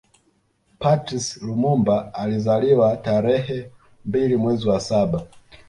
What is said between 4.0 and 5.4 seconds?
mbili mwezi wa saba